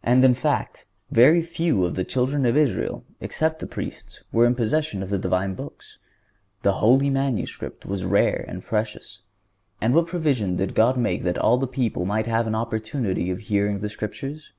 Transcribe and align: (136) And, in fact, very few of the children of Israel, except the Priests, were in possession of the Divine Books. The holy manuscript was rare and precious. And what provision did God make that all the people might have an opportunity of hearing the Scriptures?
(136) 0.00 0.10
And, 0.14 0.24
in 0.24 0.32
fact, 0.32 0.86
very 1.10 1.42
few 1.42 1.84
of 1.84 1.96
the 1.96 2.02
children 2.02 2.46
of 2.46 2.56
Israel, 2.56 3.04
except 3.20 3.58
the 3.58 3.66
Priests, 3.66 4.24
were 4.32 4.46
in 4.46 4.54
possession 4.54 5.02
of 5.02 5.10
the 5.10 5.18
Divine 5.18 5.52
Books. 5.54 5.98
The 6.62 6.72
holy 6.80 7.10
manuscript 7.10 7.84
was 7.84 8.06
rare 8.06 8.46
and 8.48 8.64
precious. 8.64 9.20
And 9.82 9.94
what 9.94 10.06
provision 10.06 10.56
did 10.56 10.74
God 10.74 10.96
make 10.96 11.24
that 11.24 11.36
all 11.36 11.58
the 11.58 11.66
people 11.66 12.06
might 12.06 12.26
have 12.26 12.46
an 12.46 12.54
opportunity 12.54 13.28
of 13.30 13.40
hearing 13.40 13.80
the 13.80 13.90
Scriptures? 13.90 14.52